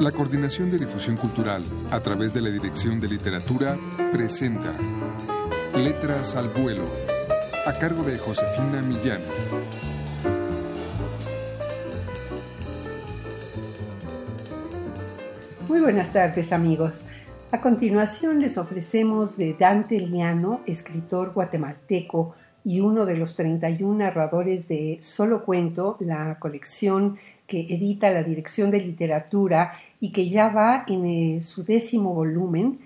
[0.00, 3.78] La Coordinación de Difusión Cultural, a través de la Dirección de Literatura,
[4.12, 4.74] presenta
[5.74, 6.84] Letras al Vuelo,
[7.64, 9.22] a cargo de Josefina Millán.
[15.66, 17.06] Muy buenas tardes amigos.
[17.50, 22.34] A continuación les ofrecemos de Dante Liano, escritor guatemalteco
[22.66, 27.16] y uno de los 31 narradores de Solo Cuento, la colección
[27.46, 32.80] que edita la Dirección de Literatura y que ya va en eh, su décimo volumen,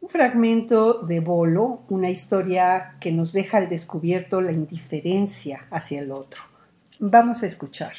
[0.00, 6.12] un fragmento de Bolo, una historia que nos deja al descubierto la indiferencia hacia el
[6.12, 6.42] otro.
[7.00, 7.94] Vamos a escuchar.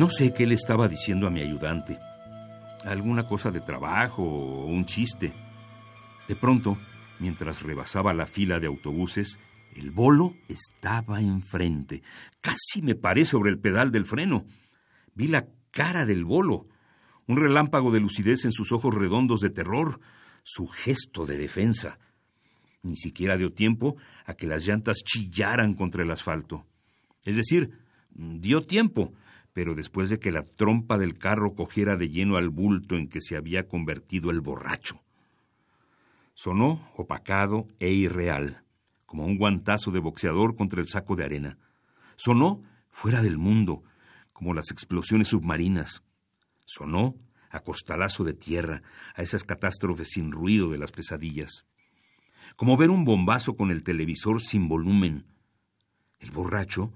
[0.00, 1.98] No sé qué le estaba diciendo a mi ayudante.
[2.86, 5.34] Alguna cosa de trabajo o un chiste.
[6.26, 6.78] De pronto,
[7.18, 9.38] mientras rebasaba la fila de autobuses,
[9.76, 12.02] el bolo estaba enfrente.
[12.40, 14.46] Casi me paré sobre el pedal del freno.
[15.14, 16.66] Vi la cara del bolo,
[17.26, 20.00] un relámpago de lucidez en sus ojos redondos de terror,
[20.42, 21.98] su gesto de defensa.
[22.82, 26.64] Ni siquiera dio tiempo a que las llantas chillaran contra el asfalto.
[27.26, 27.72] Es decir,
[28.08, 29.12] dio tiempo,
[29.52, 33.20] pero después de que la trompa del carro cogiera de lleno al bulto en que
[33.20, 35.02] se había convertido el borracho.
[36.34, 38.62] Sonó opacado e irreal,
[39.04, 41.58] como un guantazo de boxeador contra el saco de arena.
[42.16, 43.82] Sonó fuera del mundo,
[44.32, 46.02] como las explosiones submarinas.
[46.64, 47.16] Sonó
[47.50, 48.82] a costalazo de tierra,
[49.14, 51.66] a esas catástrofes sin ruido de las pesadillas.
[52.56, 55.26] Como ver un bombazo con el televisor sin volumen.
[56.20, 56.92] El borracho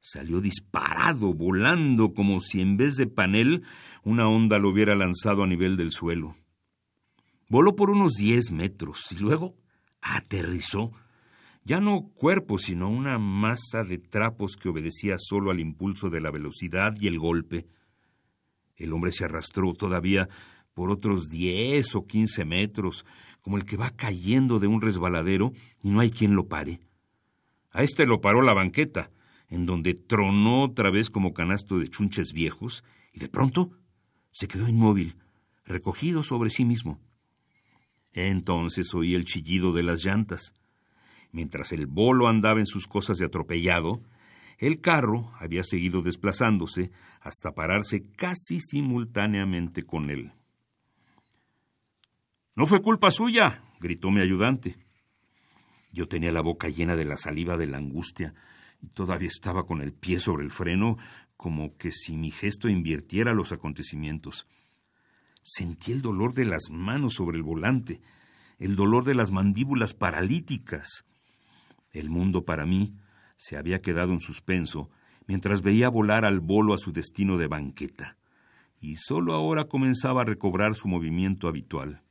[0.00, 3.62] salió disparado, volando como si en vez de panel
[4.02, 6.36] una onda lo hubiera lanzado a nivel del suelo.
[7.48, 9.56] Voló por unos diez metros y luego
[10.00, 10.92] aterrizó,
[11.64, 16.30] ya no cuerpo, sino una masa de trapos que obedecía solo al impulso de la
[16.30, 17.66] velocidad y el golpe.
[18.76, 20.28] El hombre se arrastró todavía
[20.72, 23.04] por otros diez o quince metros,
[23.40, 26.80] como el que va cayendo de un resbaladero y no hay quien lo pare.
[27.70, 29.10] A este lo paró la banqueta,
[29.48, 33.70] en donde tronó otra vez como canasto de chunches viejos, y de pronto
[34.30, 35.16] se quedó inmóvil,
[35.64, 37.00] recogido sobre sí mismo.
[38.12, 40.54] Entonces oí el chillido de las llantas.
[41.32, 44.02] Mientras el bolo andaba en sus cosas de atropellado,
[44.58, 50.32] el carro había seguido desplazándose hasta pararse casi simultáneamente con él.
[52.54, 54.76] No fue culpa suya, gritó mi ayudante.
[55.92, 58.34] Yo tenía la boca llena de la saliva de la angustia
[58.94, 60.96] todavía estaba con el pie sobre el freno,
[61.36, 64.46] como que si mi gesto invirtiera los acontecimientos.
[65.42, 68.00] Sentí el dolor de las manos sobre el volante,
[68.58, 71.04] el dolor de las mandíbulas paralíticas.
[71.92, 72.94] El mundo para mí
[73.36, 74.90] se había quedado en suspenso
[75.26, 78.16] mientras veía volar al bolo a su destino de banqueta,
[78.80, 82.02] y sólo ahora comenzaba a recobrar su movimiento habitual.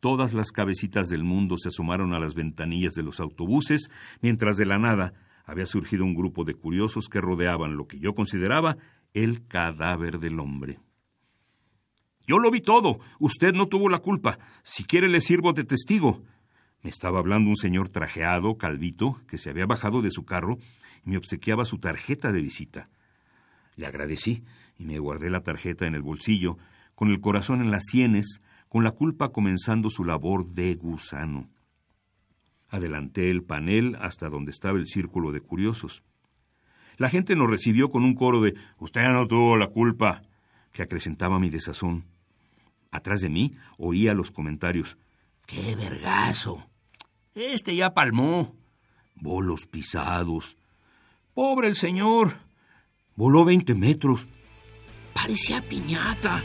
[0.00, 3.90] Todas las cabecitas del mundo se asomaron a las ventanillas de los autobuses,
[4.22, 5.12] mientras de la nada
[5.48, 8.76] había surgido un grupo de curiosos que rodeaban lo que yo consideraba
[9.14, 10.78] el cadáver del hombre.
[12.26, 13.00] Yo lo vi todo.
[13.18, 14.38] Usted no tuvo la culpa.
[14.62, 16.22] Si quiere le sirvo de testigo.
[16.82, 20.58] Me estaba hablando un señor trajeado, calvito, que se había bajado de su carro
[21.06, 22.90] y me obsequiaba su tarjeta de visita.
[23.76, 24.44] Le agradecí
[24.78, 26.58] y me guardé la tarjeta en el bolsillo,
[26.94, 31.48] con el corazón en las sienes, con la culpa comenzando su labor de gusano.
[32.70, 36.02] Adelanté el panel hasta donde estaba el círculo de curiosos.
[36.96, 40.22] La gente nos recibió con un coro de Usted no tuvo la culpa,
[40.72, 42.04] que acrecentaba mi desazón.
[42.90, 44.98] Atrás de mí oía los comentarios.
[45.46, 46.66] ¡Qué vergazo!
[47.34, 48.54] Este ya palmó.
[49.14, 50.56] Bolos pisados.
[51.34, 52.32] Pobre el señor.
[53.14, 54.26] Voló veinte metros.
[55.14, 56.42] Parecía piñata.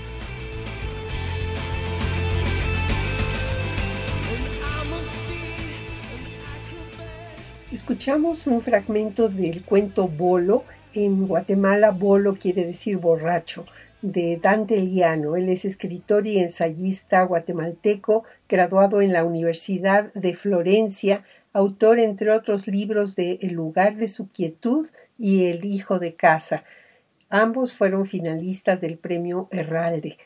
[7.74, 10.64] Escuchamos un fragmento del cuento Bolo.
[10.94, 13.66] En Guatemala, Bolo quiere decir borracho,
[14.04, 15.36] de Dante Liano.
[15.36, 22.68] Él es escritor y ensayista guatemalteco, graduado en la Universidad de Florencia, autor, entre otros
[22.68, 24.88] libros de El lugar de su quietud
[25.18, 26.66] y El hijo de casa.
[27.32, 30.20] Ambos fueron finalistas del premio Herralde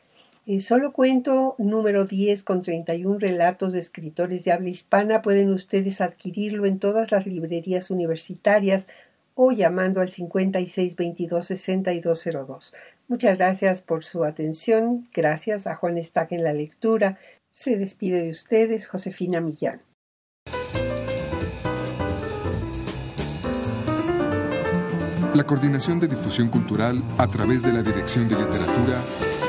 [0.62, 5.22] solo cuento número 10 con 31 relatos de escritores de habla hispana.
[5.22, 8.88] Pueden ustedes adquirirlo en todas las librerías universitarias
[9.36, 12.74] o llamando al 5622-6202.
[13.10, 15.10] Muchas gracias por su atención.
[15.14, 17.20] Gracias a Juan Estac en la lectura.
[17.52, 19.82] Se despide de ustedes Josefina Millán.
[25.34, 29.02] La coordinación de difusión cultural a través de la Dirección de Literatura